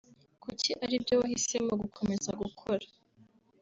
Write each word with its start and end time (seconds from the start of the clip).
Kuki 0.43 0.69
aribyo 0.83 1.15
wahisemo 1.21 1.73
gukomeza 1.81 2.29
gukora 2.41 2.85